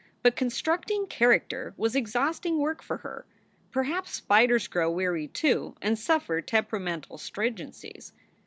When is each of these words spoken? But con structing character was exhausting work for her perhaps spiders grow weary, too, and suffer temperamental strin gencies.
But 0.23 0.35
con 0.35 0.47
structing 0.47 1.07
character 1.07 1.75
was 1.77 1.95
exhausting 1.95 2.57
work 2.57 2.81
for 2.81 2.97
her 2.97 3.23
perhaps 3.69 4.15
spiders 4.15 4.67
grow 4.67 4.89
weary, 4.89 5.27
too, 5.27 5.75
and 5.79 5.95
suffer 5.95 6.41
temperamental 6.41 7.19
strin 7.19 7.53
gencies. 7.53 8.11